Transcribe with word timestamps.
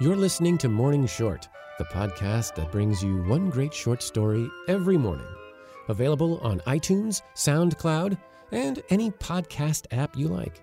You're 0.00 0.16
listening 0.16 0.58
to 0.58 0.68
Morning 0.68 1.06
Short, 1.06 1.48
the 1.78 1.84
podcast 1.84 2.56
that 2.56 2.72
brings 2.72 3.00
you 3.00 3.22
one 3.22 3.48
great 3.48 3.72
short 3.72 4.02
story 4.02 4.50
every 4.66 4.98
morning. 4.98 5.28
Available 5.88 6.38
on 6.38 6.58
iTunes, 6.66 7.22
SoundCloud, 7.36 8.18
and 8.50 8.82
any 8.90 9.12
podcast 9.12 9.86
app 9.92 10.16
you 10.16 10.26
like. 10.26 10.60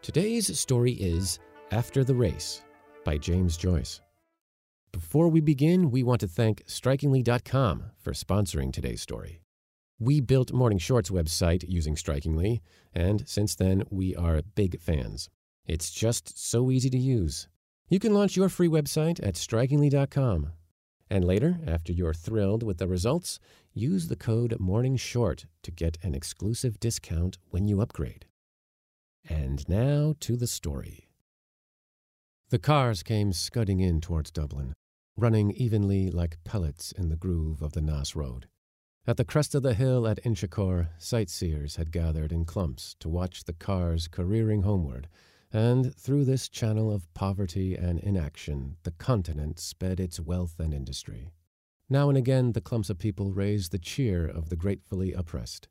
Today's 0.00 0.58
story 0.58 0.92
is 0.92 1.40
After 1.72 2.04
the 2.04 2.14
Race 2.14 2.62
by 3.04 3.18
James 3.18 3.58
Joyce. 3.58 4.00
Before 4.92 5.28
we 5.28 5.42
begin, 5.42 5.90
we 5.90 6.02
want 6.02 6.20
to 6.22 6.26
thank 6.26 6.62
Strikingly.com 6.66 7.90
for 7.98 8.12
sponsoring 8.12 8.72
today's 8.72 9.02
story. 9.02 9.42
We 9.98 10.22
built 10.22 10.54
Morning 10.54 10.78
Short's 10.78 11.10
website 11.10 11.66
using 11.68 11.96
Strikingly, 11.96 12.62
and 12.94 13.28
since 13.28 13.54
then, 13.54 13.82
we 13.90 14.16
are 14.16 14.40
big 14.54 14.80
fans. 14.80 15.28
It's 15.66 15.90
just 15.90 16.42
so 16.42 16.70
easy 16.70 16.88
to 16.88 16.98
use. 16.98 17.46
You 17.88 17.98
can 17.98 18.14
launch 18.14 18.36
your 18.36 18.48
free 18.48 18.68
website 18.68 19.24
at 19.26 19.36
strikingly.com. 19.36 20.52
And 21.10 21.24
later, 21.24 21.58
after 21.66 21.92
you're 21.92 22.14
thrilled 22.14 22.62
with 22.62 22.78
the 22.78 22.88
results, 22.88 23.38
use 23.74 24.08
the 24.08 24.16
code 24.16 24.56
MORNINGSHORT 24.58 25.44
to 25.62 25.70
get 25.70 25.98
an 26.02 26.14
exclusive 26.14 26.80
discount 26.80 27.38
when 27.50 27.68
you 27.68 27.80
upgrade. 27.80 28.26
And 29.28 29.68
now 29.68 30.14
to 30.20 30.36
the 30.36 30.46
story. 30.46 31.08
The 32.48 32.58
cars 32.58 33.02
came 33.02 33.32
scudding 33.32 33.80
in 33.80 34.00
towards 34.00 34.30
Dublin, 34.30 34.72
running 35.16 35.50
evenly 35.52 36.10
like 36.10 36.42
pellets 36.44 36.92
in 36.92 37.10
the 37.10 37.16
groove 37.16 37.62
of 37.62 37.72
the 37.72 37.80
Naas 37.80 38.14
Road. 38.14 38.48
At 39.06 39.18
the 39.18 39.24
crest 39.24 39.54
of 39.54 39.62
the 39.62 39.74
hill 39.74 40.08
at 40.08 40.22
Inchicore, 40.24 40.88
sightseers 40.98 41.76
had 41.76 41.92
gathered 41.92 42.32
in 42.32 42.46
clumps 42.46 42.96
to 43.00 43.08
watch 43.10 43.44
the 43.44 43.52
cars 43.52 44.08
careering 44.08 44.62
homeward, 44.62 45.08
and 45.54 45.94
through 45.94 46.24
this 46.24 46.48
channel 46.48 46.92
of 46.92 47.14
poverty 47.14 47.76
and 47.76 48.00
inaction, 48.00 48.76
the 48.82 48.90
continent 48.90 49.60
sped 49.60 50.00
its 50.00 50.18
wealth 50.18 50.58
and 50.58 50.74
industry. 50.74 51.30
Now 51.88 52.08
and 52.08 52.18
again, 52.18 52.52
the 52.52 52.60
clumps 52.60 52.90
of 52.90 52.98
people 52.98 53.30
raised 53.30 53.70
the 53.70 53.78
cheer 53.78 54.26
of 54.26 54.48
the 54.48 54.56
gratefully 54.56 55.12
oppressed. 55.12 55.68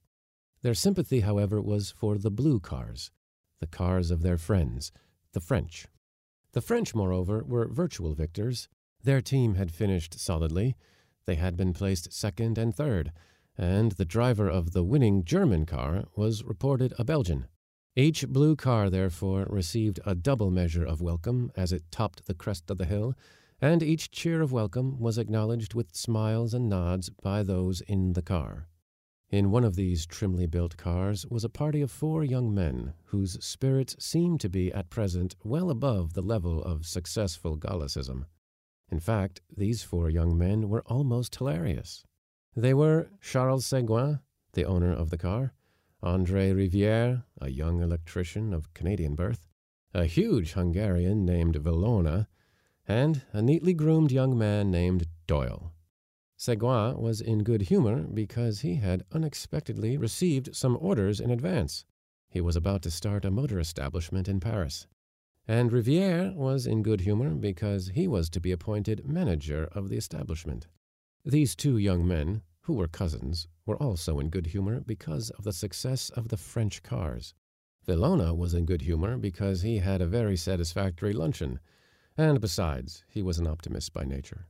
Their 0.62 0.74
sympathy, 0.74 1.20
however, 1.20 1.62
was 1.62 1.92
for 1.92 2.18
the 2.18 2.32
blue 2.32 2.62
cars, 2.62 3.12
the 3.60 3.68
cars 3.68 4.10
of 4.10 4.22
their 4.22 4.38
friends, 4.38 4.94
the 5.34 5.42
French. 5.42 5.88
The 6.54 6.62
French, 6.62 6.96
moreover, 6.96 7.44
were 7.44 7.68
virtual 7.68 8.16
victors. 8.16 8.70
Their 9.04 9.22
team 9.22 9.56
had 9.56 9.70
finished 9.70 10.18
solidly. 10.18 10.78
They 11.26 11.36
had 11.36 11.58
been 11.58 11.74
placed 11.74 12.14
second 12.14 12.58
and 12.58 12.74
third, 12.74 13.12
and 13.58 13.92
the 13.92 14.06
driver 14.06 14.48
of 14.48 14.72
the 14.72 14.84
winning 14.84 15.26
German 15.26 15.66
car 15.66 16.06
was 16.16 16.42
reported 16.42 16.94
a 16.98 17.04
Belgian. 17.04 17.48
Each 17.96 18.28
blue 18.28 18.56
car, 18.56 18.90
therefore, 18.90 19.46
received 19.50 20.00
a 20.04 20.16
double 20.16 20.50
measure 20.50 20.84
of 20.84 21.00
welcome 21.00 21.52
as 21.56 21.72
it 21.72 21.84
topped 21.92 22.26
the 22.26 22.34
crest 22.34 22.72
of 22.72 22.80
the 22.80 22.86
hill, 22.86 23.14
and 23.62 23.84
each 23.84 24.10
cheer 24.10 24.42
of 24.42 24.52
welcome 24.52 25.00
was 25.00 25.20
acknowledged 25.20 25.76
with 25.76 25.96
smiles 25.96 26.56
and 26.56 26.68
nods 26.68 27.10
by 27.10 27.44
those 27.44 27.82
in 27.82 28.14
the 28.14 28.24
car. 28.24 28.68
In 29.30 29.52
one 29.52 29.64
of 29.64 29.76
these 29.76 30.08
trimly 30.08 30.48
built 30.48 30.76
cars 30.76 31.26
was 31.28 31.44
a 31.44 31.50
party 31.50 31.82
of 31.82 31.92
four 31.92 32.24
young 32.24 32.54
men 32.54 32.94
whose 33.06 33.44
spirits 33.46 33.96
seemed 34.00 34.40
to 34.42 34.50
be 34.50 34.74
at 34.74 34.90
present 34.90 35.36
well 35.44 35.70
above 35.70 36.14
the 36.14 36.22
level 36.24 36.64
of 36.64 36.88
successful 36.88 37.58
Gallicism. 37.58 38.26
In 38.90 39.00
fact, 39.00 39.42
these 39.56 39.84
four 39.84 40.10
young 40.10 40.36
men 40.36 40.68
were 40.68 40.84
almost 40.88 41.36
hilarious. 41.36 42.04
They 42.56 42.74
were 42.74 43.10
Charles 43.22 43.68
Segouin, 43.68 44.20
the 44.54 44.66
owner 44.66 44.92
of 44.92 45.12
the 45.12 45.18
car, 45.18 45.54
Andre 46.04 46.52
Riviere, 46.52 47.24
a 47.40 47.50
young 47.50 47.82
electrician 47.82 48.54
of 48.54 48.74
Canadian 48.74 49.16
birth, 49.16 49.48
a 49.94 50.04
huge 50.04 50.52
Hungarian 50.52 51.24
named 51.26 51.56
Villona, 51.56 52.28
and 52.86 53.22
a 53.32 53.42
neatly 53.42 53.74
groomed 53.74 54.12
young 54.12 54.38
man 54.38 54.70
named 54.70 55.08
Doyle. 55.28 55.72
Segouin 56.38 57.00
was 57.00 57.22
in 57.22 57.44
good 57.44 57.64
humor 57.64 58.04
because 58.04 58.60
he 58.60 58.76
had 58.76 59.06
unexpectedly 59.14 59.98
received 59.98 60.54
some 60.54 60.78
orders 60.82 61.22
in 61.22 61.32
advance. 61.32 61.86
He 62.30 62.42
was 62.42 62.58
about 62.58 62.82
to 62.82 62.92
start 62.92 63.24
a 63.24 63.32
motor 63.32 63.58
establishment 63.58 64.28
in 64.28 64.42
Paris. 64.42 64.88
And 65.48 65.72
Riviere 65.72 66.34
was 66.36 66.68
in 66.68 66.84
good 66.84 67.02
humor 67.02 67.30
because 67.30 67.92
he 67.96 68.10
was 68.10 68.30
to 68.32 68.42
be 68.42 68.52
appointed 68.52 69.08
manager 69.08 69.70
of 69.72 69.88
the 69.88 69.96
establishment. 69.96 70.68
These 71.24 71.56
two 71.56 71.78
young 71.78 72.06
men, 72.06 72.42
who 72.64 72.74
were 72.74 72.88
cousins, 72.88 73.48
were 73.66 73.78
also 73.78 74.20
in 74.20 74.30
good 74.30 74.48
humor 74.48 74.80
because 74.80 75.30
of 75.32 75.44
the 75.44 75.54
success 75.54 76.10
of 76.10 76.30
the 76.30 76.38
French 76.38 76.82
cars. 76.84 77.34
Villona 77.86 78.36
was 78.36 78.54
in 78.54 78.66
good 78.66 78.82
humor 78.82 79.18
because 79.18 79.62
he 79.62 79.80
had 79.80 80.02
a 80.02 80.08
very 80.08 80.38
satisfactory 80.38 81.14
luncheon, 81.14 81.60
and 82.18 82.40
besides, 82.40 83.04
he 83.10 83.22
was 83.22 83.38
an 83.38 83.48
optimist 83.48 83.94
by 83.94 84.06
nature. 84.06 84.48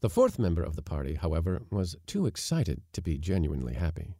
The 0.00 0.10
fourth 0.10 0.38
member 0.38 0.62
of 0.62 0.76
the 0.76 0.82
party, 0.82 1.14
however, 1.14 1.62
was 1.70 1.96
too 2.06 2.26
excited 2.26 2.82
to 2.92 3.02
be 3.02 3.18
genuinely 3.18 3.74
happy. 3.74 4.14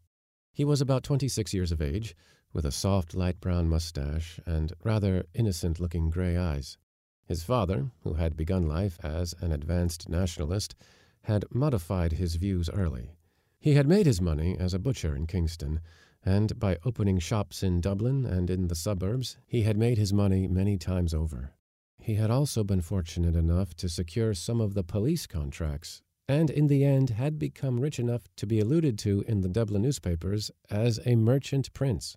He 0.53 0.65
was 0.65 0.81
about 0.81 1.05
twenty 1.05 1.29
six 1.29 1.55
years 1.55 1.71
of 1.71 1.81
age, 1.81 2.17
with 2.53 2.67
a 2.67 2.73
soft 2.73 3.15
light 3.15 3.41
brown 3.41 3.69
mustache 3.69 4.41
and 4.45 4.73
rather 4.83 5.25
innocent 5.35 5.79
looking 5.79 6.11
gray 6.11 6.37
eyes. 6.37 6.77
His 7.25 7.45
father, 7.45 7.93
who 8.03 8.15
had 8.15 8.37
begun 8.37 8.67
life 8.67 8.99
as 9.05 9.35
an 9.41 9.53
advanced 9.53 10.09
nationalist, 10.09 10.75
had 11.23 11.45
modified 11.53 12.13
his 12.13 12.35
views 12.35 12.69
early. 12.69 13.13
He 13.61 13.75
had 13.75 13.87
made 13.87 14.07
his 14.07 14.23
money 14.23 14.57
as 14.59 14.73
a 14.73 14.79
butcher 14.79 15.15
in 15.15 15.27
Kingstown, 15.27 15.83
and 16.25 16.59
by 16.59 16.79
opening 16.83 17.19
shops 17.19 17.63
in 17.63 17.83
Dublin 17.83 18.25
and 18.25 18.49
in 18.49 18.69
the 18.69 18.75
suburbs, 18.75 19.37
he 19.47 19.63
had 19.63 19.77
made 19.77 19.99
his 19.99 20.15
money 20.15 20.49
many 20.49 20.79
times 20.79 21.13
over. 21.13 21.53
He 22.01 22.15
had 22.15 22.31
also 22.31 22.65
been 22.65 22.81
fortunate 22.81 23.37
enough 23.37 23.75
to 23.77 23.89
secure 23.91 24.33
some 24.33 24.63
of 24.63 24.73
the 24.73 24.83
police 24.83 25.27
contracts, 25.27 26.01
and 26.27 26.49
in 26.49 26.69
the 26.69 26.85
end 26.85 27.11
had 27.11 27.39
become 27.39 27.81
rich 27.81 27.99
enough 27.99 28.23
to 28.37 28.47
be 28.47 28.61
alluded 28.61 28.99
to 29.01 29.25
in 29.29 29.43
the 29.43 29.49
Dublin 29.49 29.83
newspapers 29.83 30.51
as 30.71 30.99
a 31.05 31.17
merchant 31.17 31.71
prince. 31.75 32.17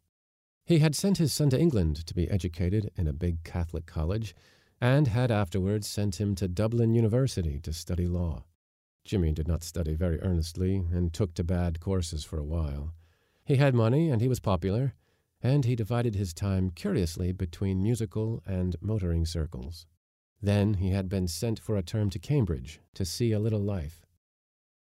He 0.65 0.79
had 0.79 0.95
sent 0.95 1.17
his 1.17 1.33
son 1.33 1.49
to 1.49 1.59
England 1.59 2.05
to 2.07 2.13
be 2.13 2.29
educated 2.29 2.89
in 2.95 3.05
a 3.05 3.13
big 3.13 3.43
Catholic 3.43 3.85
college, 3.85 4.33
and 4.79 5.09
had 5.09 5.29
afterwards 5.29 5.87
sent 5.87 6.21
him 6.21 6.35
to 6.35 6.47
Dublin 6.47 6.93
University 6.93 7.59
to 7.59 7.73
study 7.73 8.07
law. 8.07 8.45
Jimmy 9.05 9.31
did 9.31 9.47
not 9.47 9.63
study 9.63 9.95
very 9.95 10.21
earnestly 10.21 10.85
and 10.91 11.11
took 11.11 11.33
to 11.33 11.43
bad 11.43 11.79
courses 11.79 12.23
for 12.23 12.37
a 12.37 12.43
while. 12.43 12.93
He 13.45 13.57
had 13.57 13.75
money 13.75 14.09
and 14.09 14.21
he 14.21 14.27
was 14.27 14.39
popular, 14.39 14.93
and 15.41 15.65
he 15.65 15.75
divided 15.75 16.15
his 16.15 16.33
time 16.33 16.69
curiously 16.69 17.33
between 17.33 17.83
musical 17.83 18.41
and 18.45 18.75
motoring 18.81 19.25
circles. 19.25 19.85
Then 20.41 20.75
he 20.75 20.89
had 20.91 21.09
been 21.09 21.27
sent 21.27 21.59
for 21.59 21.77
a 21.77 21.83
term 21.83 22.09
to 22.11 22.19
Cambridge 22.19 22.79
to 22.95 23.05
see 23.05 23.31
a 23.31 23.39
little 23.39 23.61
life. 23.61 24.05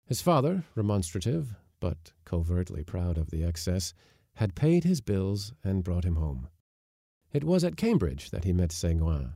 His 0.07 0.23
father, 0.23 0.65
remonstrative, 0.75 1.55
but 1.81 2.13
covertly 2.25 2.85
proud 2.85 3.19
of 3.19 3.31
the 3.31 3.43
excess, 3.43 3.93
had 4.35 4.55
paid 4.55 4.85
his 4.85 5.01
bills 5.01 5.53
and 5.65 5.85
brought 5.85 6.05
him 6.05 6.17
home. 6.17 6.49
It 7.33 7.45
was 7.45 7.65
at 7.65 7.77
Cambridge 7.77 8.31
that 8.31 8.45
he 8.45 8.53
met 8.53 8.71
Segouin. 8.71 9.35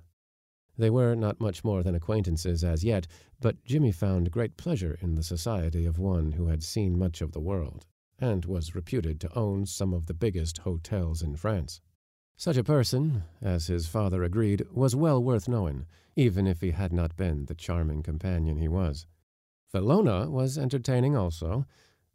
They 0.79 0.91
were 0.91 1.15
not 1.15 1.41
much 1.41 1.65
more 1.65 1.83
than 1.83 1.95
acquaintances 1.95 2.63
as 2.63 2.85
yet, 2.85 3.07
but 3.41 3.65
Jimmy 3.65 3.93
found 3.93 4.31
great 4.31 4.57
pleasure 4.57 4.99
in 5.01 5.15
the 5.15 5.23
society 5.23 5.87
of 5.87 5.99
one 5.99 6.33
who 6.33 6.49
had 6.49 6.63
seen 6.63 6.99
much 6.99 7.21
of 7.23 7.33
the 7.33 7.41
world 7.41 7.87
and 8.19 8.45
was 8.45 8.75
reputed 8.75 9.21
to 9.21 9.39
own 9.39 9.67
some 9.67 9.93
of 9.93 10.07
the 10.07 10.15
biggest 10.15 10.59
hotels 10.59 11.23
in 11.23 11.37
France. 11.37 11.81
Such 12.37 12.57
a 12.57 12.65
person, 12.65 13.25
as 13.41 13.67
his 13.67 13.87
father 13.87 14.23
agreed, 14.23 14.67
was 14.71 14.95
well 14.95 15.23
worth 15.23 15.49
knowing, 15.49 15.87
even 16.17 16.47
if 16.47 16.61
he 16.61 16.73
had 16.73 16.93
not 16.93 17.17
been 17.17 17.47
the 17.47 17.55
charming 17.55 18.03
companion 18.03 18.59
he 18.59 18.69
was. 18.69 19.07
Villona 19.73 20.31
was 20.31 20.59
entertaining 20.59 21.17
also, 21.17 21.67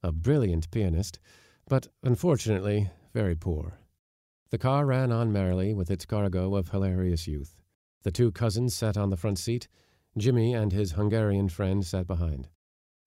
a 0.03 0.11
brilliant 0.11 0.69
pianist, 0.71 1.19
but 1.67 1.87
unfortunately 2.03 2.89
very 3.13 3.35
poor. 3.35 3.79
The 4.49 4.57
car 4.57 4.85
ran 4.85 5.11
on 5.11 5.31
merrily 5.31 5.73
with 5.73 5.89
its 5.89 6.05
cargo 6.05 6.55
of 6.55 6.69
hilarious 6.69 7.27
youth. 7.27 7.60
The 8.03 8.11
two 8.11 8.31
cousins 8.31 8.73
sat 8.73 8.97
on 8.97 9.09
the 9.09 9.17
front 9.17 9.37
seat. 9.37 9.67
Jimmy 10.17 10.53
and 10.53 10.71
his 10.71 10.93
Hungarian 10.93 11.49
friend 11.49 11.85
sat 11.85 12.07
behind. 12.07 12.49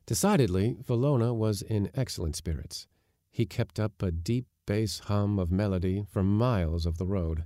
Decidedly, 0.07 0.77
Villona 0.83 1.35
was 1.35 1.63
in 1.63 1.91
excellent 1.95 2.37
spirits. 2.37 2.87
He 3.31 3.47
kept 3.47 3.81
up 3.81 4.03
a 4.03 4.11
deep 4.11 4.47
bass 4.67 5.01
hum 5.01 5.39
of 5.39 5.51
melody 5.51 6.05
for 6.09 6.23
miles 6.23 6.87
of 6.87 6.99
the 6.99 7.07
road. 7.07 7.45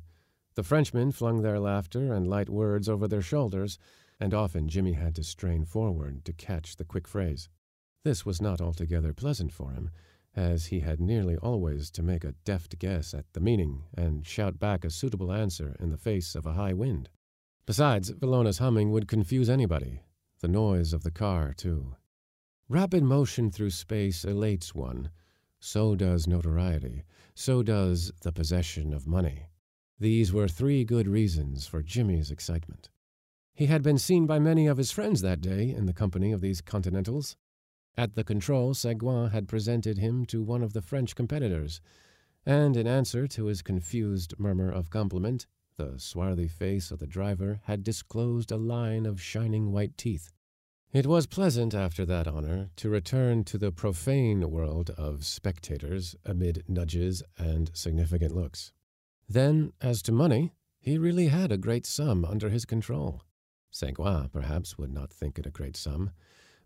The 0.55 0.63
Frenchmen 0.63 1.13
flung 1.13 1.43
their 1.43 1.59
laughter 1.59 2.13
and 2.13 2.27
light 2.27 2.51
words 2.51 2.89
over 2.89 3.09
their 3.09 3.23
shoulders, 3.23 3.79
and 4.21 4.35
often 4.35 4.69
Jimmy 4.69 4.93
had 4.93 5.15
to 5.15 5.25
strain 5.25 5.65
forward 5.65 6.25
to 6.25 6.33
catch 6.33 6.77
the 6.77 6.85
quick 6.85 7.09
phrase. 7.09 7.49
This 8.05 8.27
was 8.27 8.43
not 8.43 8.61
altogether 8.61 9.13
pleasant 9.13 9.53
for 9.53 9.71
him, 9.71 9.91
as 10.35 10.67
he 10.67 10.81
had 10.81 11.01
nearly 11.01 11.37
always 11.37 11.91
to 11.93 12.03
make 12.03 12.25
a 12.25 12.35
deft 12.45 12.79
guess 12.79 13.15
at 13.15 13.33
the 13.33 13.41
meaning 13.41 13.85
and 13.95 14.27
shout 14.27 14.59
back 14.59 14.85
a 14.85 14.91
suitable 14.91 15.33
answer 15.33 15.77
in 15.81 15.91
the 15.91 15.97
face 15.97 16.35
of 16.35 16.45
a 16.45 16.53
high 16.53 16.73
wind. 16.73 17.09
Besides, 17.69 18.09
Villona's 18.09 18.57
humming 18.57 18.93
would 18.93 19.09
confuse 19.09 19.51
anybody, 19.51 20.01
the 20.41 20.49
noise 20.49 20.95
of 20.95 21.03
the 21.03 21.11
car, 21.11 21.53
too. 21.53 21.97
Rapid 22.67 23.03
motion 23.03 23.51
through 23.51 23.73
space 23.73 24.25
elates 24.25 24.75
one. 24.75 25.11
So 25.61 25.95
does 25.95 26.27
notoriety. 26.27 27.05
So 27.35 27.63
does 27.63 28.11
the 28.23 28.33
possession 28.33 28.95
of 28.95 29.07
money. 29.07 29.51
These 30.01 30.33
were 30.33 30.49
three 30.49 30.83
good 30.83 31.07
reasons 31.07 31.67
for 31.67 31.83
Jimmy's 31.83 32.31
excitement. 32.31 32.89
He 33.53 33.67
had 33.67 33.83
been 33.83 33.99
seen 33.99 34.25
by 34.25 34.39
many 34.39 34.67
of 34.67 34.79
his 34.79 34.91
friends 34.91 35.21
that 35.21 35.43
day 35.43 35.69
in 35.69 35.85
the 35.85 35.93
company 35.93 36.33
of 36.33 36.41
these 36.41 36.63
Continentals. 36.63 37.37
At 37.99 38.15
the 38.15 38.25
control, 38.25 38.73
Segouin 38.73 39.31
had 39.33 39.47
presented 39.47 39.99
him 39.99 40.25
to 40.29 40.43
one 40.43 40.63
of 40.63 40.73
the 40.73 40.81
French 40.81 41.15
competitors, 41.15 41.83
and 42.47 42.79
in 42.79 42.87
answer 42.87 43.27
to 43.27 43.45
his 43.45 43.61
confused 43.61 44.33
murmur 44.39 44.71
of 44.73 44.89
compliment, 44.89 45.47
the 45.79 45.95
swarthy 45.97 46.49
face 46.49 46.91
of 46.91 46.99
the 46.99 47.07
driver 47.07 47.61
had 47.65 47.85
disclosed 47.85 48.51
a 48.51 48.57
line 48.57 49.07
of 49.07 49.23
shining 49.23 49.73
white 49.73 49.97
teeth. 49.97 50.33
It 50.93 51.07
was 51.07 51.27
pleasant 51.27 51.73
after 51.73 52.05
that 52.05 52.27
honor 52.27 52.71
to 52.77 52.91
return 52.91 53.45
to 53.45 53.59
the 53.59 53.71
profane 53.71 54.51
world 54.51 54.91
of 54.99 55.25
spectators 55.25 56.17
amid 56.25 56.65
nudges 56.67 57.23
and 57.39 57.71
significant 57.75 58.35
looks. 58.35 58.73
Then, 59.29 59.73
as 59.81 60.03
to 60.03 60.13
money, 60.13 60.53
he 60.81 60.99
really 60.99 61.29
had 61.29 61.53
a 61.53 61.59
great 61.59 61.87
sum 61.87 62.25
under 62.25 62.49
his 62.49 62.65
control. 62.65 63.23
Segouin, 63.71 64.33
perhaps, 64.33 64.77
would 64.79 64.93
not 64.93 65.13
think 65.13 65.39
it 65.39 65.47
a 65.47 65.51
great 65.51 65.77
sum, 65.77 66.11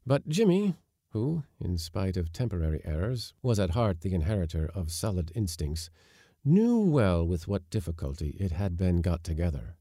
but 0.07 0.29
Jimmy, 0.29 0.75
who, 1.11 1.45
in 1.61 1.77
spite 1.77 2.17
of 2.17 2.33
temporary 2.33 2.81
errors, 2.85 3.35
was 3.43 3.59
at 3.59 3.71
heart 3.71 4.01
the 4.01 4.15
inheritor 4.15 4.71
of 4.75 4.91
solid 4.91 5.31
instincts, 5.35 5.91
knew 6.45 6.81
well 6.81 7.27
with 7.27 7.47
what 7.47 7.71
difficulty 7.71 8.37
it 8.41 8.53
had 8.53 8.77
been 8.77 9.01
got 9.01 9.23
together. 9.23 9.77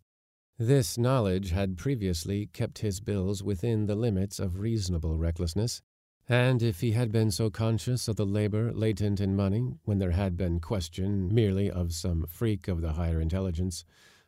This 0.60 0.98
knowledge 0.98 1.50
had 1.50 1.78
previously 1.78 2.48
kept 2.54 2.80
his 2.80 3.00
bills 3.00 3.42
within 3.42 3.88
the 3.88 3.96
limits 3.96 4.40
of 4.40 4.60
reasonable 4.60 5.18
recklessness, 5.18 5.81
and 6.30 6.62
if 6.62 6.81
he 6.81 6.92
had 6.92 7.12
been 7.12 7.31
so 7.31 7.50
conscious 7.50 8.08
of 8.08 8.16
the 8.16 8.25
labor 8.25 8.72
latent 8.72 9.19
in 9.19 9.36
money 9.36 9.74
when 9.86 9.98
there 9.98 10.12
had 10.12 10.38
been 10.38 10.60
question 10.60 11.34
merely 11.34 11.69
of 11.69 11.94
some 11.94 12.28
freak 12.28 12.68
of 12.68 12.81
the 12.81 12.94
higher 12.94 13.19
intelligence, 13.19 13.84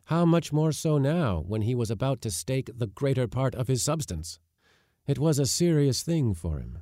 how 0.05 0.25
much 0.25 0.51
more 0.51 0.71
so 0.71 0.97
now 0.97 1.43
when 1.47 1.61
he 1.61 1.75
was 1.75 1.91
about 1.91 2.19
to 2.21 2.31
stake 2.31 2.69
the 2.75 2.87
greater 2.87 3.27
part 3.27 3.53
of 3.53 3.67
his 3.67 3.83
substance? 3.83 4.39
It 5.05 5.19
was 5.19 5.37
a 5.37 5.45
serious 5.45 6.01
thing 6.01 6.33
for 6.33 6.59
him. 6.59 6.79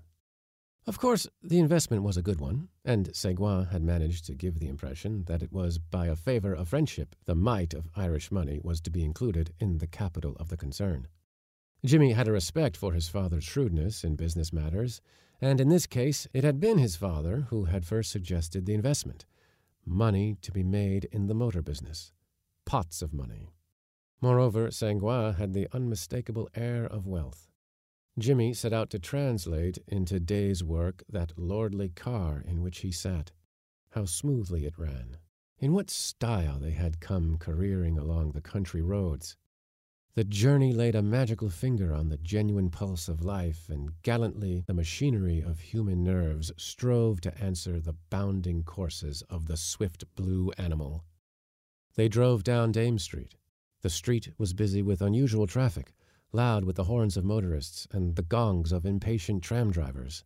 Of 0.88 0.98
course, 0.98 1.28
the 1.44 1.60
investment 1.60 2.02
was 2.02 2.18
a 2.18 2.24
good 2.24 2.42
one, 2.42 2.70
and 2.84 3.14
Segouin 3.14 3.68
had 3.68 3.84
managed 3.84 4.26
to 4.26 4.34
give 4.34 4.58
the 4.58 4.68
impression 4.68 5.26
that 5.26 5.44
it 5.44 5.52
was 5.52 5.78
by 5.78 6.08
a 6.08 6.16
favor 6.16 6.56
of 6.56 6.70
friendship 6.70 7.16
the 7.26 7.36
mite 7.36 7.76
of 7.76 7.90
Irish 7.96 8.32
money 8.32 8.60
was 8.64 8.82
to 8.82 8.90
be 8.90 9.04
included 9.04 9.54
in 9.60 9.78
the 9.78 9.86
capital 9.86 10.36
of 10.40 10.50
the 10.50 10.58
concern. 10.58 11.08
Jimmy 11.86 12.14
had 12.14 12.28
a 12.28 12.32
respect 12.32 12.76
for 12.76 12.94
his 12.94 13.10
father's 13.10 13.44
shrewdness 13.44 14.04
in 14.04 14.16
business 14.16 14.52
matters, 14.52 15.02
and 15.40 15.62
in 15.62 15.70
this 15.70 15.86
case 15.86 16.28
it 16.34 16.44
had 16.44 16.60
been 16.60 16.80
his 16.80 16.96
father 16.96 17.48
who 17.50 17.66
had 17.66 17.86
first 17.86 18.10
suggested 18.10 18.66
the 18.66 18.74
investment 18.74 19.26
money 19.86 20.38
to 20.42 20.52
be 20.52 20.64
made 20.64 21.06
in 21.12 21.28
the 21.28 21.34
motor 21.34 21.62
business. 21.62 22.12
Pots 22.66 23.02
of 23.02 23.14
money. 23.14 23.52
Moreover, 24.20 24.70
Segouin 24.70 25.36
had 25.36 25.54
the 25.54 25.68
unmistakable 25.74 26.50
air 26.56 26.86
of 26.86 27.08
wealth. 27.08 27.51
Jimmy 28.20 28.54
set 28.54 28.74
out 28.74 28.90
to 28.90 29.00
translate 29.00 29.78
into 29.88 30.20
day's 30.20 30.62
work 30.62 31.02
that 31.08 31.38
lordly 31.38 31.88
car 31.88 32.44
in 32.46 32.62
which 32.62 32.80
he 32.80 32.92
sat. 32.92 33.32
How 33.92 34.04
smoothly 34.04 34.66
it 34.66 34.78
ran. 34.78 35.18
In 35.60 35.72
what 35.74 35.90
style 35.90 36.60
they 36.60 36.72
had 36.72 37.00
come 37.00 37.38
careering 37.38 37.98
along 37.98 38.32
the 38.32 38.42
country 38.42 38.82
roads. 38.82 39.38
The 40.14 40.26
journey 40.26 40.74
laid 40.74 40.94
a 40.94 41.02
magical 41.02 41.50
finger 41.50 41.94
on 41.94 42.10
the 42.10 42.18
genuine 42.18 42.70
pulse 42.70 43.08
of 43.08 43.24
life, 43.24 43.70
and 43.70 43.92
gallantly 44.04 44.66
the 44.68 44.74
machinery 44.74 45.40
of 45.40 45.60
human 45.60 46.04
nerves 46.04 46.52
strove 46.58 47.22
to 47.22 47.38
answer 47.42 47.80
the 47.80 47.96
bounding 48.10 48.64
courses 48.64 49.22
of 49.30 49.46
the 49.46 49.56
swift 49.56 50.04
blue 50.16 50.52
animal. 50.58 51.06
They 51.96 52.10
drove 52.10 52.44
down 52.44 52.74
Dame 52.74 53.00
Street. 53.00 53.36
The 53.84 53.90
street 53.90 54.32
was 54.38 54.54
busy 54.54 54.82
with 54.82 55.02
unusual 55.02 55.48
traffic 55.48 55.94
loud 56.34 56.64
with 56.64 56.76
the 56.76 56.86
horns 56.86 57.18
of 57.18 57.26
motorists 57.26 57.88
and 57.92 58.16
the 58.16 58.22
gongs 58.22 58.72
of 58.72 58.86
impatient 58.86 59.44
tram 59.44 59.72
drivers. 59.72 60.24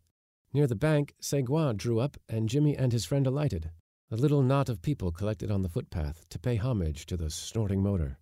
Near 0.53 0.67
the 0.67 0.75
bank, 0.75 1.15
Segouin 1.19 1.77
drew 1.77 1.99
up, 1.99 2.17
and 2.29 2.47
Jimmy 2.47 2.77
and 2.77 2.93
his 2.93 3.05
friend 3.05 3.27
alighted. 3.27 3.71
A 4.11 4.15
little 4.15 4.43
knot 4.43 4.69
of 4.69 4.81
people 4.81 5.11
collected 5.11 5.49
on 5.49 5.63
the 5.63 5.69
footpath 5.69 6.29
to 6.29 6.39
pay 6.39 6.57
homage 6.57 7.05
to 7.07 7.17
the 7.17 7.29
snorting 7.29 7.81
motor. 7.81 8.19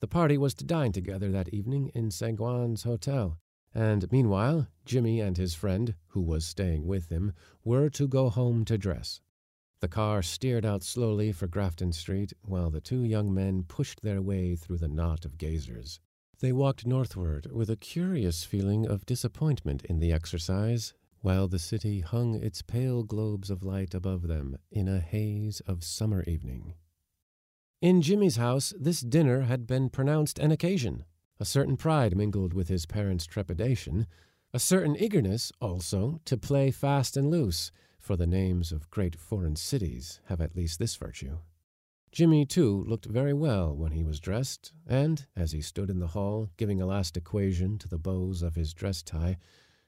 The 0.00 0.08
party 0.08 0.36
was 0.36 0.54
to 0.54 0.64
dine 0.64 0.92
together 0.92 1.30
that 1.30 1.54
evening 1.54 1.90
in 1.94 2.10
Segouin's 2.10 2.82
hotel, 2.82 3.38
and 3.72 4.10
meanwhile, 4.10 4.66
Jimmy 4.84 5.20
and 5.20 5.36
his 5.36 5.54
friend, 5.54 5.94
who 6.08 6.20
was 6.20 6.44
staying 6.44 6.86
with 6.86 7.10
him, 7.10 7.32
were 7.62 7.88
to 7.90 8.08
go 8.08 8.28
home 8.28 8.64
to 8.64 8.76
dress. 8.76 9.20
The 9.80 9.88
car 9.88 10.22
steered 10.22 10.66
out 10.66 10.82
slowly 10.82 11.32
for 11.32 11.46
Grafton 11.46 11.92
Street, 11.92 12.32
while 12.42 12.70
the 12.70 12.80
two 12.80 13.04
young 13.04 13.32
men 13.32 13.62
pushed 13.62 14.02
their 14.02 14.20
way 14.20 14.56
through 14.56 14.78
the 14.78 14.88
knot 14.88 15.24
of 15.24 15.38
gazers. 15.38 16.00
They 16.40 16.52
walked 16.52 16.86
northward 16.86 17.52
with 17.52 17.68
a 17.68 17.76
curious 17.76 18.44
feeling 18.44 18.86
of 18.86 19.04
disappointment 19.04 19.84
in 19.84 19.98
the 19.98 20.10
exercise, 20.10 20.94
while 21.20 21.48
the 21.48 21.58
city 21.58 22.00
hung 22.00 22.34
its 22.34 22.62
pale 22.62 23.02
globes 23.02 23.50
of 23.50 23.62
light 23.62 23.94
above 23.94 24.26
them 24.26 24.56
in 24.70 24.88
a 24.88 25.00
haze 25.00 25.60
of 25.66 25.84
summer 25.84 26.22
evening. 26.26 26.74
In 27.82 28.00
Jimmy's 28.00 28.36
house, 28.36 28.72
this 28.78 29.02
dinner 29.02 29.42
had 29.42 29.66
been 29.66 29.90
pronounced 29.90 30.38
an 30.38 30.50
occasion. 30.50 31.04
A 31.38 31.44
certain 31.44 31.76
pride 31.76 32.16
mingled 32.16 32.54
with 32.54 32.68
his 32.68 32.86
parents' 32.86 33.26
trepidation, 33.26 34.06
a 34.54 34.58
certain 34.58 34.96
eagerness, 34.96 35.52
also, 35.60 36.20
to 36.24 36.38
play 36.38 36.70
fast 36.70 37.18
and 37.18 37.30
loose, 37.30 37.70
for 37.98 38.16
the 38.16 38.26
names 38.26 38.72
of 38.72 38.90
great 38.90 39.14
foreign 39.14 39.56
cities 39.56 40.20
have 40.26 40.40
at 40.40 40.56
least 40.56 40.78
this 40.78 40.96
virtue. 40.96 41.38
Jimmy, 42.12 42.44
too, 42.44 42.84
looked 42.84 43.06
very 43.06 43.32
well 43.32 43.74
when 43.74 43.92
he 43.92 44.02
was 44.02 44.18
dressed, 44.18 44.72
and, 44.86 45.26
as 45.36 45.52
he 45.52 45.60
stood 45.60 45.90
in 45.90 46.00
the 46.00 46.08
hall 46.08 46.48
giving 46.56 46.80
a 46.80 46.86
last 46.86 47.16
equation 47.16 47.78
to 47.78 47.88
the 47.88 47.98
bows 47.98 48.42
of 48.42 48.56
his 48.56 48.74
dress 48.74 49.02
tie, 49.02 49.38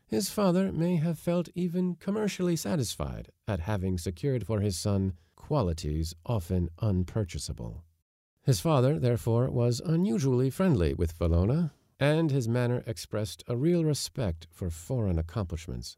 his 0.06 0.30
father 0.30 0.70
may 0.70 0.96
have 0.96 1.18
felt 1.18 1.48
even 1.54 1.96
commercially 1.96 2.54
satisfied 2.54 3.30
at 3.48 3.60
having 3.60 3.98
secured 3.98 4.46
for 4.46 4.60
his 4.60 4.76
son 4.76 5.14
qualities 5.36 6.14
often 6.24 6.68
unpurchasable. 6.78 7.82
His 8.42 8.60
father, 8.60 8.98
therefore, 8.98 9.50
was 9.50 9.80
unusually 9.80 10.50
friendly 10.50 10.94
with 10.94 11.18
Villona, 11.18 11.72
and 11.98 12.30
his 12.30 12.48
manner 12.48 12.82
expressed 12.86 13.42
a 13.48 13.56
real 13.56 13.84
respect 13.84 14.46
for 14.50 14.70
foreign 14.70 15.18
accomplishments. 15.18 15.96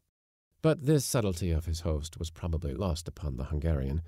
But 0.61 0.85
this 0.85 1.05
subtlety 1.05 1.51
of 1.51 1.65
his 1.65 1.81
host 1.81 2.17
was 2.17 2.31
probably 2.31 2.73
lost 2.73 3.07
upon 3.07 3.37
the 3.37 3.45
Hungarian, 3.45 4.01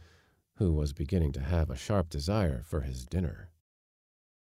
who 0.57 0.73
was 0.73 0.93
beginning 0.93 1.31
to 1.31 1.41
have 1.41 1.69
a 1.69 1.75
sharp 1.75 2.09
desire 2.09 2.63
for 2.63 2.81
his 2.81 3.05
dinner. 3.05 3.49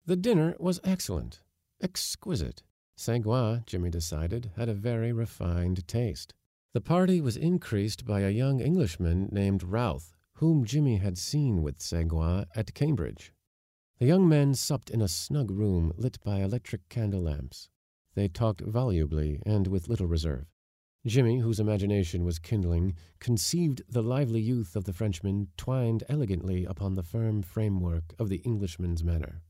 The 0.05 0.15
dinner 0.15 0.55
was 0.57 0.79
excellent, 0.83 1.41
exquisite. 1.81 2.63
Segouin, 2.97 3.65
Jimmy 3.65 3.89
decided, 3.89 4.51
had 4.55 4.69
a 4.69 4.73
very 4.73 5.11
refined 5.11 5.87
taste. 5.87 6.33
The 6.73 6.81
party 6.81 7.21
was 7.21 7.37
increased 7.37 8.05
by 8.05 8.21
a 8.21 8.29
young 8.29 8.59
Englishman 8.59 9.29
named 9.31 9.63
Routh, 9.63 10.13
whom 10.35 10.65
Jimmy 10.65 10.97
had 10.97 11.17
seen 11.17 11.61
with 11.61 11.79
Segouin 11.79 12.45
at 12.55 12.73
Cambridge. 12.73 13.33
The 13.99 14.05
young 14.05 14.29
men 14.29 14.53
supped 14.53 14.89
in 14.89 15.01
a 15.01 15.07
snug 15.07 15.51
room 15.51 15.91
lit 15.97 16.19
by 16.23 16.41
electric 16.41 16.87
candle 16.87 17.23
lamps. 17.23 17.69
They 18.13 18.27
talked 18.27 18.61
volubly 18.61 19.41
and 19.45 19.67
with 19.67 19.89
little 19.89 20.07
reserve. 20.07 20.45
Jimmy, 21.07 21.39
whose 21.39 21.61
imagination 21.61 22.25
was 22.25 22.37
kindling, 22.37 22.93
conceived 23.19 23.81
the 23.87 24.03
lively 24.03 24.41
youth 24.41 24.75
of 24.75 24.83
the 24.83 24.91
Frenchman 24.91 25.47
twined 25.55 26.03
elegantly 26.09 26.65
upon 26.65 26.95
the 26.95 27.01
firm 27.01 27.41
framework 27.41 28.13
of 28.19 28.27
the 28.27 28.41
Englishman's 28.43 29.05
manner. 29.05 29.41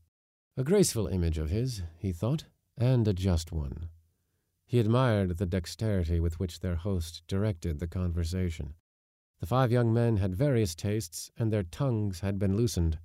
A 0.56 0.62
graceful 0.62 1.08
image 1.08 1.36
of 1.36 1.50
his, 1.50 1.82
he 1.98 2.12
thought, 2.12 2.44
and 2.76 3.08
a 3.08 3.12
just 3.12 3.50
one. 3.50 3.88
He 4.66 4.78
admired 4.78 5.38
the 5.38 5.46
dexterity 5.46 6.20
with 6.20 6.38
which 6.38 6.60
their 6.60 6.76
host 6.76 7.22
directed 7.26 7.80
the 7.80 7.88
conversation. 7.88 8.74
The 9.40 9.46
five 9.46 9.72
young 9.72 9.92
men 9.92 10.18
had 10.18 10.36
various 10.36 10.76
tastes, 10.76 11.32
and 11.36 11.52
their 11.52 11.64
tongues 11.64 12.20
had 12.20 12.38
been 12.38 12.56
loosened. 12.56 13.00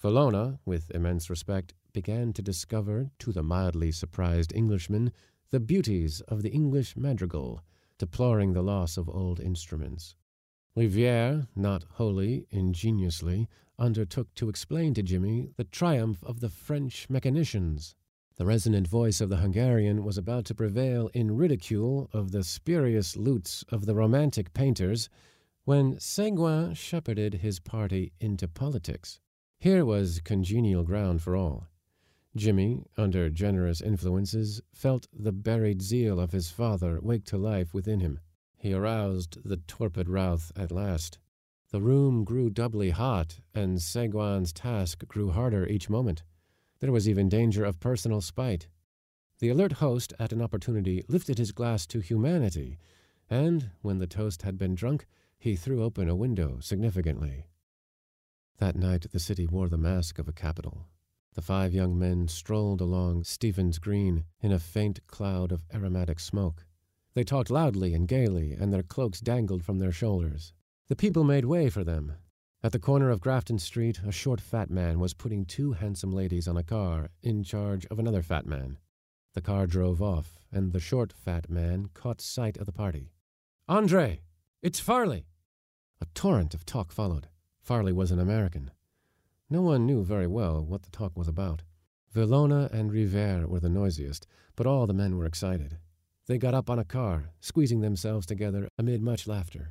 Villona, 0.00 0.60
with 0.64 0.92
immense 0.92 1.28
respect, 1.28 1.74
began 1.92 2.32
to 2.34 2.42
discover 2.42 3.10
to 3.18 3.32
the 3.32 3.42
mildly 3.42 3.90
surprised 3.90 4.54
Englishman 4.54 5.10
the 5.50 5.58
beauties 5.58 6.20
of 6.28 6.42
the 6.42 6.50
English 6.50 6.96
madrigal 6.96 7.62
deploring 7.98 8.52
the 8.52 8.62
loss 8.62 8.96
of 8.96 9.08
old 9.08 9.40
instruments. 9.40 10.14
Riviere, 10.74 11.46
not 11.56 11.84
wholly 11.92 12.46
ingeniously, 12.50 13.48
undertook 13.78 14.34
to 14.34 14.48
explain 14.48 14.94
to 14.94 15.02
Jimmy 15.02 15.50
the 15.56 15.64
triumph 15.64 16.22
of 16.22 16.40
the 16.40 16.50
French 16.50 17.08
mechanicians. 17.08 17.94
The 18.36 18.44
resonant 18.44 18.86
voice 18.86 19.22
of 19.22 19.30
the 19.30 19.38
Hungarian 19.38 20.04
was 20.04 20.18
about 20.18 20.44
to 20.46 20.54
prevail 20.54 21.08
in 21.14 21.36
ridicule 21.36 22.10
of 22.12 22.32
the 22.32 22.44
spurious 22.44 23.16
lutes 23.16 23.64
of 23.70 23.86
the 23.86 23.94
romantic 23.94 24.52
painters 24.52 25.08
when 25.64 25.96
Segouin 25.98 26.74
shepherded 26.74 27.34
his 27.34 27.58
party 27.58 28.12
into 28.20 28.46
politics. 28.46 29.20
Here 29.58 29.84
was 29.86 30.20
congenial 30.20 30.84
ground 30.84 31.22
for 31.22 31.34
all. 31.34 31.68
Jimmy, 32.36 32.84
under 32.96 33.30
generous 33.30 33.80
influences, 33.80 34.60
felt 34.72 35.08
the 35.12 35.32
buried 35.32 35.82
zeal 35.82 36.20
of 36.20 36.32
his 36.32 36.50
father 36.50 37.00
wake 37.00 37.24
to 37.24 37.38
life 37.38 37.72
within 37.72 38.00
him. 38.00 38.20
He 38.58 38.72
aroused 38.72 39.38
the 39.44 39.56
torpid 39.56 40.08
Routh 40.08 40.52
at 40.54 40.70
last. 40.70 41.18
The 41.70 41.80
room 41.80 42.24
grew 42.24 42.50
doubly 42.50 42.90
hot, 42.90 43.40
and 43.54 43.82
Segouin's 43.82 44.52
task 44.52 45.06
grew 45.08 45.30
harder 45.30 45.66
each 45.66 45.90
moment. 45.90 46.22
There 46.80 46.92
was 46.92 47.08
even 47.08 47.28
danger 47.28 47.64
of 47.64 47.80
personal 47.80 48.20
spite. 48.20 48.68
The 49.38 49.48
alert 49.48 49.72
host, 49.72 50.12
at 50.18 50.32
an 50.32 50.40
opportunity, 50.40 51.04
lifted 51.08 51.38
his 51.38 51.52
glass 51.52 51.86
to 51.88 52.00
humanity, 52.00 52.78
and, 53.28 53.70
when 53.82 53.98
the 53.98 54.06
toast 54.06 54.42
had 54.42 54.56
been 54.56 54.74
drunk, 54.74 55.06
he 55.38 55.56
threw 55.56 55.82
open 55.82 56.08
a 56.08 56.14
window 56.14 56.58
significantly. 56.60 57.46
That 58.58 58.76
night 58.76 59.06
the 59.12 59.20
city 59.20 59.46
wore 59.46 59.68
the 59.68 59.76
mask 59.76 60.18
of 60.18 60.28
a 60.28 60.32
capital. 60.32 60.86
The 61.36 61.42
five 61.42 61.74
young 61.74 61.98
men 61.98 62.28
strolled 62.28 62.80
along 62.80 63.24
Stephen's 63.24 63.78
Green 63.78 64.24
in 64.40 64.52
a 64.52 64.58
faint 64.58 65.06
cloud 65.06 65.52
of 65.52 65.66
aromatic 65.72 66.18
smoke. 66.18 66.64
They 67.12 67.24
talked 67.24 67.50
loudly 67.50 67.92
and 67.92 68.08
gaily, 68.08 68.52
and 68.54 68.72
their 68.72 68.82
cloaks 68.82 69.20
dangled 69.20 69.62
from 69.62 69.78
their 69.78 69.92
shoulders. 69.92 70.54
The 70.88 70.96
people 70.96 71.24
made 71.24 71.44
way 71.44 71.68
for 71.68 71.84
them. 71.84 72.14
At 72.62 72.72
the 72.72 72.78
corner 72.78 73.10
of 73.10 73.20
Grafton 73.20 73.58
Street, 73.58 74.00
a 74.06 74.10
short 74.10 74.40
fat 74.40 74.70
man 74.70 74.98
was 74.98 75.12
putting 75.12 75.44
two 75.44 75.74
handsome 75.74 76.10
ladies 76.10 76.48
on 76.48 76.56
a 76.56 76.62
car 76.62 77.10
in 77.22 77.44
charge 77.44 77.84
of 77.90 77.98
another 77.98 78.22
fat 78.22 78.46
man. 78.46 78.78
The 79.34 79.42
car 79.42 79.66
drove 79.66 80.00
off, 80.00 80.38
and 80.50 80.72
the 80.72 80.80
short 80.80 81.12
fat 81.12 81.50
man 81.50 81.90
caught 81.92 82.22
sight 82.22 82.56
of 82.56 82.64
the 82.64 82.72
party. 82.72 83.12
Andre! 83.68 84.22
It's 84.62 84.80
Farley! 84.80 85.26
A 86.00 86.06
torrent 86.14 86.54
of 86.54 86.64
talk 86.64 86.92
followed. 86.92 87.28
Farley 87.60 87.92
was 87.92 88.10
an 88.10 88.20
American. 88.20 88.70
No 89.48 89.62
one 89.62 89.86
knew 89.86 90.02
very 90.02 90.26
well 90.26 90.64
what 90.64 90.82
the 90.82 90.90
talk 90.90 91.16
was 91.16 91.28
about. 91.28 91.62
Villona 92.12 92.68
and 92.72 92.90
Riviere 92.90 93.46
were 93.46 93.60
the 93.60 93.68
noisiest, 93.68 94.26
but 94.56 94.66
all 94.66 94.86
the 94.86 94.94
men 94.94 95.16
were 95.16 95.26
excited. 95.26 95.78
They 96.26 96.38
got 96.38 96.54
up 96.54 96.68
on 96.68 96.78
a 96.78 96.84
car, 96.84 97.30
squeezing 97.40 97.80
themselves 97.80 98.26
together 98.26 98.68
amid 98.76 99.02
much 99.02 99.28
laughter. 99.28 99.70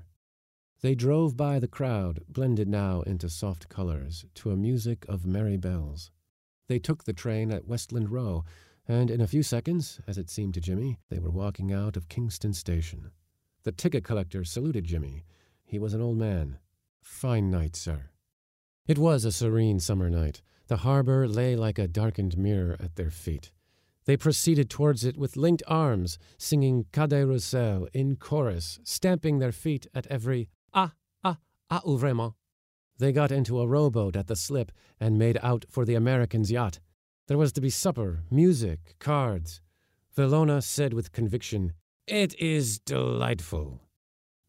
They 0.81 0.95
drove 0.95 1.35
by 1.35 1.59
the 1.59 1.67
crowd, 1.67 2.21
blended 2.29 2.69
now 2.69 3.01
into 3.01 3.27
soft 3.29 3.67
colors, 3.67 4.25
to 4.35 4.51
a 4.51 4.55
music 4.55 5.05
of 5.09 5.25
merry 5.25 5.57
bells. 5.57 6.11
They 6.67 6.79
took 6.79 7.03
the 7.03 7.13
train 7.13 7.51
at 7.51 7.67
Westland 7.67 8.11
Row, 8.11 8.45
and 8.87 9.11
in 9.11 9.19
a 9.19 9.27
few 9.27 9.43
seconds, 9.43 9.99
as 10.07 10.17
it 10.17 10.29
seemed 10.29 10.53
to 10.53 10.61
Jimmy, 10.61 10.99
they 11.09 11.19
were 11.19 11.31
walking 11.31 11.73
out 11.73 11.97
of 11.97 12.07
Kingstown 12.07 12.53
Station. 12.53 13.11
The 13.63 13.71
ticket 13.71 14.03
collector 14.03 14.45
saluted 14.45 14.85
Jimmy. 14.85 15.25
He 15.65 15.79
was 15.79 15.93
an 15.93 16.01
old 16.01 16.17
man. 16.17 16.59
Fine 17.01 17.49
night, 17.49 17.75
sir. 17.75 18.11
It 18.87 18.99
was 18.99 19.25
a 19.25 19.31
serene 19.31 19.79
summer 19.79 20.11
night. 20.11 20.43
The 20.67 20.77
harbor 20.77 21.27
lay 21.27 21.55
like 21.55 21.79
a 21.79 21.87
darkened 21.87 22.37
mirror 22.37 22.77
at 22.79 22.95
their 22.95 23.09
feet. 23.09 23.51
They 24.05 24.15
proceeded 24.15 24.69
towards 24.69 25.03
it 25.03 25.17
with 25.17 25.35
linked 25.35 25.63
arms, 25.67 26.19
singing 26.37 26.85
Cadet 26.91 27.25
Roussel 27.25 27.87
in 27.93 28.15
chorus, 28.15 28.79
stamping 28.83 29.39
their 29.39 29.51
feet 29.51 29.87
at 29.95 30.05
every 30.05 30.49
ah, 30.71 30.93
ah, 31.23 31.37
ah, 31.71 31.81
ou 31.83 31.97
vraiment. 31.97 32.35
They 32.99 33.11
got 33.11 33.31
into 33.31 33.59
a 33.59 33.65
rowboat 33.67 34.15
at 34.15 34.27
the 34.27 34.35
slip 34.35 34.71
and 34.99 35.17
made 35.17 35.39
out 35.41 35.65
for 35.67 35.83
the 35.83 35.95
American's 35.95 36.51
yacht. 36.51 36.79
There 37.27 37.39
was 37.39 37.51
to 37.53 37.61
be 37.61 37.71
supper, 37.71 38.21
music, 38.29 38.93
cards. 38.99 39.61
Villona 40.15 40.61
said 40.61 40.93
with 40.93 41.11
conviction, 41.11 41.73
It 42.05 42.39
is 42.39 42.77
delightful. 42.77 43.81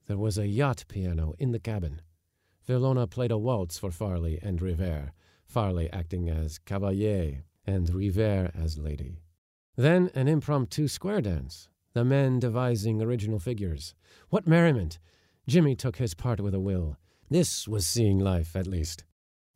There 0.07 0.19
was 0.19 0.37
a 0.37 0.47
yacht 0.47 0.85
piano 0.89 1.35
in 1.39 1.53
the 1.53 1.59
cabin. 1.59 2.03
Villona 2.67 3.09
played 3.09 3.31
a 3.31 3.39
waltz 3.39 3.79
for 3.79 3.91
Farley 3.93 4.39
and 4.43 4.61
Riviere, 4.61 5.13
Farley 5.47 5.89
acting 5.93 6.29
as 6.29 6.59
cavalier 6.59 7.45
and 7.65 7.89
Riviere 7.95 8.51
as 8.55 8.77
lady. 8.77 9.21
Then 9.77 10.11
an 10.15 10.27
impromptu 10.27 10.89
square 10.89 11.21
dance, 11.21 11.69
the 11.93 12.05
men 12.05 12.41
devising 12.41 13.01
original 13.01 13.39
figures. 13.39 13.95
What 14.31 14.47
merriment! 14.47 14.99
Jimmy 15.47 15.77
took 15.77 15.97
his 15.97 16.15
part 16.15 16.41
with 16.41 16.55
a 16.55 16.61
will. 16.61 16.97
This 17.31 17.69
was 17.69 17.87
seeing 17.87 18.19
life, 18.19 18.57
at 18.57 18.67
least. 18.67 19.05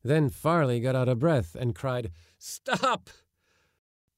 Then 0.05 0.29
Farley 0.29 0.81
got 0.81 0.95
out 0.95 1.09
of 1.09 1.19
breath 1.19 1.57
and 1.59 1.75
cried, 1.75 2.13
Stop! 2.39 3.11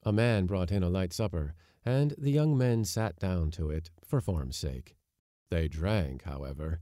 A 0.02 0.12
man 0.12 0.46
brought 0.46 0.70
in 0.70 0.82
a 0.82 0.90
light 0.90 1.12
supper, 1.12 1.54
and 1.84 2.14
the 2.18 2.30
young 2.30 2.58
men 2.58 2.84
sat 2.84 3.18
down 3.18 3.50
to 3.52 3.70
it 3.70 3.90
for 4.04 4.20
form's 4.20 4.56
sake. 4.56 4.96
They 5.50 5.68
drank, 5.68 6.24
however, 6.24 6.80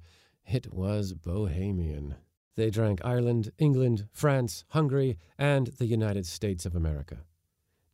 it 0.52 0.72
was 0.72 1.12
bohemian. 1.12 2.16
They 2.56 2.70
drank 2.70 3.00
Ireland, 3.04 3.52
England, 3.58 4.08
France, 4.12 4.64
Hungary, 4.70 5.16
and 5.38 5.68
the 5.78 5.86
United 5.86 6.26
States 6.26 6.66
of 6.66 6.74
America. 6.74 7.18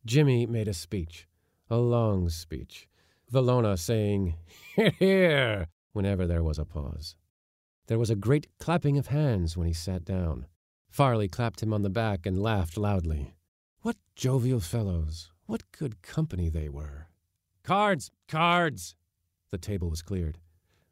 Jimmy 0.05 0.45
made 0.45 0.67
a 0.67 0.73
speech, 0.73 1.27
a 1.69 1.77
long 1.77 2.29
speech, 2.29 2.87
Villona 3.31 3.77
saying, 3.77 4.35
Hear, 4.75 4.89
hear, 4.91 5.67
whenever 5.93 6.25
there 6.25 6.43
was 6.43 6.57
a 6.57 6.65
pause. 6.65 7.15
There 7.87 7.99
was 7.99 8.09
a 8.09 8.15
great 8.15 8.47
clapping 8.59 8.97
of 8.97 9.07
hands 9.07 9.55
when 9.55 9.67
he 9.67 9.73
sat 9.73 10.03
down. 10.03 10.47
Farley 10.89 11.27
clapped 11.27 11.61
him 11.61 11.73
on 11.73 11.83
the 11.83 11.89
back 11.89 12.25
and 12.25 12.41
laughed 12.41 12.77
loudly. 12.77 13.35
What 13.81 13.97
jovial 14.15 14.59
fellows! 14.59 15.31
What 15.45 15.71
good 15.71 16.01
company 16.01 16.49
they 16.49 16.69
were! 16.69 17.07
Cards! 17.63 18.11
Cards! 18.27 18.95
The 19.51 19.57
table 19.57 19.89
was 19.89 20.01
cleared. 20.01 20.39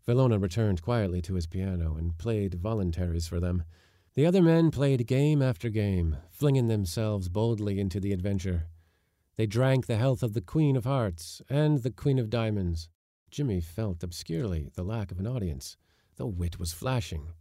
Villona 0.07 0.39
returned 0.39 0.81
quietly 0.81 1.21
to 1.24 1.33
his 1.33 1.47
piano 1.47 1.95
and 1.95 2.17
played 2.17 2.55
voluntaries 2.55 3.27
for 3.27 3.39
them. 3.39 3.63
The 4.13 4.25
other 4.25 4.41
men 4.41 4.69
played 4.71 5.07
game 5.07 5.41
after 5.41 5.69
game, 5.69 6.17
flinging 6.29 6.67
themselves 6.67 7.27
boldly 7.27 7.79
into 7.79 8.00
the 8.00 8.13
adventure. 8.13 8.67
They 9.35 9.47
drank 9.47 9.88
the 9.88 9.97
health 9.97 10.24
of 10.24 10.33
the 10.33 10.41
Queen 10.41 10.75
of 10.75 10.85
Hearts 10.85 11.41
and 11.50 11.79
the 11.79 11.91
Queen 11.91 12.19
of 12.19 12.29
Diamonds. 12.29 12.88
Jimmy 13.31 13.59
felt 13.59 14.03
obscurely 14.03 14.69
the 14.75 14.83
lack 14.83 15.12
of 15.12 15.19
an 15.19 15.27
audience. 15.27 15.75
The 16.15 16.27
wit 16.27 16.59
was 16.59 16.71
flashing. 16.71 17.33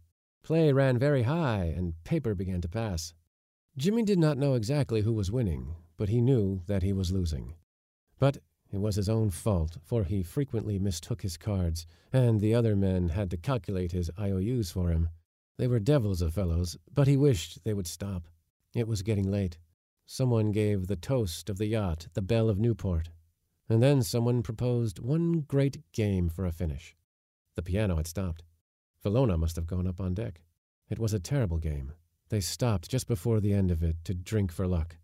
Play 0.43 0.73
ran 0.73 0.97
very 0.97 1.23
high, 1.23 1.73
and 1.75 2.03
paper 2.03 2.35
began 2.35 2.61
to 2.61 2.67
pass. 2.67 3.13
Jimmy 3.77 4.03
did 4.03 4.19
not 4.19 4.37
know 4.37 4.55
exactly 4.55 5.01
who 5.01 5.13
was 5.13 5.31
winning, 5.31 5.75
but 5.97 6.09
he 6.09 6.19
knew 6.19 6.61
that 6.67 6.83
he 6.83 6.91
was 6.91 7.11
losing. 7.11 7.55
But 8.19 8.39
it 8.75 8.81
was 8.81 8.95
his 8.95 9.07
own 9.07 9.29
fault, 9.29 9.77
for 9.85 10.03
he 10.03 10.21
frequently 10.21 10.77
mistook 10.77 11.21
his 11.21 11.37
cards, 11.37 11.87
and 12.11 12.41
the 12.41 12.53
other 12.53 12.75
men 12.75 13.07
had 13.07 13.31
to 13.31 13.37
calculate 13.37 13.93
his 13.93 14.11
IOUs 14.19 14.69
for 14.69 14.89
him. 14.89 15.07
They 15.57 15.67
were 15.67 15.79
devils 15.79 16.21
of 16.21 16.33
fellows, 16.33 16.77
but 16.93 17.07
he 17.07 17.15
wished 17.15 17.63
they 17.63 17.73
would 17.73 17.87
stop. 17.87 18.27
It 18.73 18.85
was 18.85 19.01
getting 19.01 19.31
late. 19.31 19.57
Someone 20.05 20.51
gave 20.51 20.87
the 20.87 20.97
toast 20.97 21.49
of 21.49 21.57
the 21.57 21.67
yacht 21.67 22.07
the 22.15 22.21
Belle 22.21 22.49
of 22.49 22.59
Newport, 22.59 23.11
and 23.69 23.81
then 23.81 24.03
someone 24.03 24.43
proposed 24.43 24.99
one 24.99 25.45
great 25.47 25.81
game 25.93 26.27
for 26.27 26.45
a 26.45 26.51
finish. 26.51 26.97
The 27.55 27.63
piano 27.63 27.95
had 27.95 28.07
stopped. 28.07 28.43
Villona 29.03 29.39
must 29.39 29.55
have 29.55 29.67
gone 29.67 29.87
up 29.87 30.01
on 30.01 30.13
deck. 30.13 30.41
It 30.89 30.99
was 30.99 31.13
a 31.13 31.19
terrible 31.19 31.59
game. 31.59 31.93
They 32.27 32.41
stopped 32.41 32.89
just 32.89 33.07
before 33.07 33.39
the 33.39 33.53
end 33.53 33.71
of 33.71 33.81
it 33.81 34.03
to 34.03 34.13
drink 34.13 34.51
for 34.51 34.67
luck. 34.67 34.97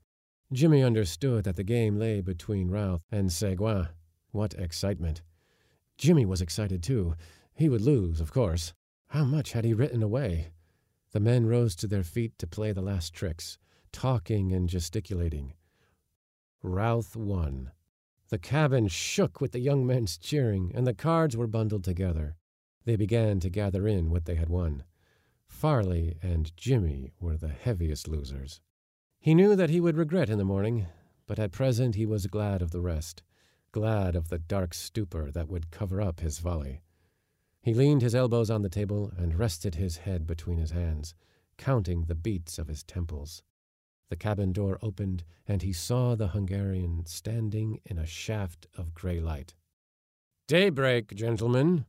Jimmy 0.53 0.83
understood 0.83 1.45
that 1.45 1.55
the 1.55 1.63
game 1.63 1.97
lay 1.97 2.19
between 2.19 2.69
Routh 2.69 3.03
and 3.09 3.29
Segouin. 3.29 3.87
What 4.31 4.53
excitement! 4.55 5.21
Jimmy 5.97 6.25
was 6.25 6.41
excited 6.41 6.83
too. 6.83 7.15
He 7.53 7.69
would 7.69 7.79
lose, 7.79 8.19
of 8.19 8.33
course. 8.33 8.73
How 9.07 9.23
much 9.23 9.53
had 9.53 9.63
he 9.63 9.73
written 9.73 10.03
away? 10.03 10.49
The 11.11 11.21
men 11.21 11.45
rose 11.45 11.73
to 11.77 11.87
their 11.87 12.03
feet 12.03 12.37
to 12.37 12.47
play 12.47 12.73
the 12.73 12.81
last 12.81 13.13
tricks, 13.13 13.57
talking 13.93 14.51
and 14.51 14.67
gesticulating. 14.67 15.53
Routh 16.61 17.15
won. 17.15 17.71
The 18.27 18.37
cabin 18.37 18.89
shook 18.89 19.39
with 19.39 19.53
the 19.53 19.59
young 19.59 19.85
men's 19.85 20.17
cheering, 20.17 20.71
and 20.75 20.85
the 20.85 20.93
cards 20.93 21.37
were 21.37 21.47
bundled 21.47 21.85
together. 21.85 22.35
They 22.83 22.97
began 22.97 23.39
to 23.39 23.49
gather 23.49 23.87
in 23.87 24.09
what 24.09 24.25
they 24.25 24.35
had 24.35 24.49
won. 24.49 24.83
Farley 25.47 26.17
and 26.21 26.55
Jimmy 26.57 27.13
were 27.21 27.37
the 27.37 27.49
heaviest 27.49 28.09
losers. 28.09 28.59
He 29.23 29.35
knew 29.35 29.55
that 29.55 29.69
he 29.69 29.79
would 29.79 29.97
regret 29.97 30.31
in 30.31 30.39
the 30.39 30.43
morning, 30.43 30.87
but 31.27 31.37
at 31.37 31.51
present 31.51 31.93
he 31.93 32.07
was 32.07 32.25
glad 32.25 32.63
of 32.63 32.71
the 32.71 32.81
rest, 32.81 33.21
glad 33.71 34.15
of 34.15 34.29
the 34.29 34.39
dark 34.39 34.73
stupor 34.73 35.29
that 35.29 35.47
would 35.47 35.69
cover 35.69 36.01
up 36.01 36.21
his 36.21 36.39
folly. 36.39 36.81
He 37.61 37.75
leaned 37.75 38.01
his 38.01 38.15
elbows 38.15 38.49
on 38.49 38.63
the 38.63 38.67
table 38.67 39.13
and 39.15 39.37
rested 39.37 39.75
his 39.75 39.97
head 39.97 40.25
between 40.25 40.57
his 40.57 40.71
hands, 40.71 41.13
counting 41.55 42.05
the 42.05 42.15
beats 42.15 42.57
of 42.57 42.67
his 42.67 42.81
temples. 42.81 43.43
The 44.09 44.15
cabin 44.15 44.53
door 44.53 44.79
opened, 44.81 45.23
and 45.47 45.61
he 45.61 45.71
saw 45.71 46.15
the 46.15 46.29
Hungarian 46.29 47.05
standing 47.05 47.79
in 47.85 47.99
a 47.99 48.07
shaft 48.07 48.65
of 48.75 48.95
grey 48.95 49.19
light. 49.19 49.53
Daybreak, 50.47 51.13
gentlemen, 51.13 51.85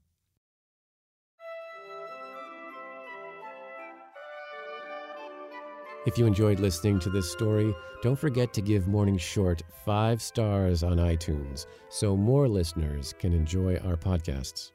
If 6.05 6.19
you 6.19 6.27
enjoyed 6.27 6.59
listening 6.59 6.99
to 7.01 7.11
this 7.11 7.31
story, 7.31 7.73
don't 8.03 8.19
forget 8.19 8.53
to 8.55 8.61
give 8.61 8.89
Morning 8.89 9.17
Short 9.17 9.63
five 9.85 10.21
stars 10.21 10.83
on 10.83 10.97
iTunes 10.97 11.67
so 11.91 12.17
more 12.17 12.49
listeners 12.49 13.15
can 13.21 13.33
enjoy 13.33 13.77
our 13.77 13.97
podcasts. 13.97 14.73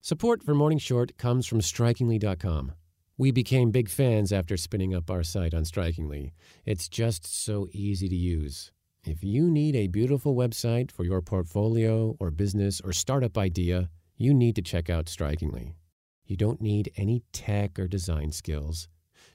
Support 0.00 0.42
for 0.42 0.54
Morning 0.54 0.78
Short 0.78 1.14
comes 1.18 1.46
from 1.46 1.60
Strikingly.com. 1.60 2.72
We 3.18 3.32
became 3.32 3.70
big 3.70 3.90
fans 3.90 4.32
after 4.32 4.56
spinning 4.56 4.94
up 4.94 5.10
our 5.10 5.22
site 5.22 5.52
on 5.52 5.66
Strikingly. 5.66 6.32
It's 6.64 6.88
just 6.88 7.26
so 7.26 7.68
easy 7.72 8.08
to 8.08 8.16
use. 8.16 8.72
If 9.02 9.22
you 9.22 9.50
need 9.50 9.76
a 9.76 9.88
beautiful 9.88 10.34
website 10.34 10.90
for 10.90 11.04
your 11.04 11.20
portfolio 11.20 12.16
or 12.18 12.30
business 12.30 12.80
or 12.80 12.94
startup 12.94 13.36
idea, 13.36 13.90
you 14.16 14.32
need 14.32 14.56
to 14.56 14.62
check 14.62 14.88
out 14.88 15.10
Strikingly. 15.10 15.76
You 16.24 16.38
don't 16.38 16.62
need 16.62 16.92
any 16.96 17.22
tech 17.34 17.78
or 17.78 17.86
design 17.86 18.32
skills 18.32 18.88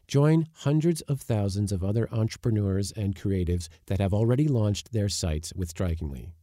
Join 0.10 0.48
hundreds 0.66 1.02
of 1.02 1.22
thousands 1.22 1.72
of 1.72 1.84
other 1.84 2.10
entrepreneurs 2.12 2.92
and 2.92 3.16
creatives 3.16 3.70
that 3.86 4.00
have 4.00 4.12
already 4.12 4.48
launched 4.48 4.92
their 4.92 5.08
sites 5.08 5.54
with 5.56 5.70
Strikingly. 5.70 6.34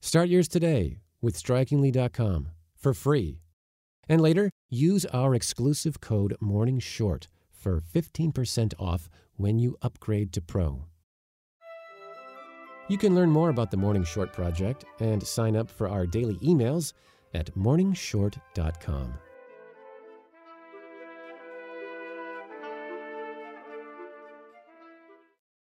Start 0.00 0.28
yours 0.28 0.46
today 0.46 0.98
with 1.20 1.36
Strikingly.com 1.36 2.50
for 2.76 2.94
free. 2.94 3.40
And 4.08 4.20
later, 4.20 4.50
use 4.70 5.04
our 5.06 5.34
exclusive 5.34 6.00
code 6.00 6.36
Morning 6.40 6.78
Short 6.78 7.26
for 7.50 7.80
15% 7.80 8.74
off 8.78 9.10
when 9.34 9.58
you 9.58 9.76
upgrade 9.82 10.32
to 10.34 10.40
Pro. 10.40 10.84
You 12.86 12.98
can 12.98 13.16
learn 13.16 13.30
more 13.30 13.50
about 13.50 13.72
the 13.72 13.76
Morning 13.76 14.04
Short 14.04 14.32
project 14.32 14.84
and 15.00 15.26
sign 15.26 15.56
up 15.56 15.68
for 15.68 15.88
our 15.88 16.06
daily 16.06 16.36
emails 16.36 16.92
at 17.34 17.52
morningshort.com. 17.56 19.14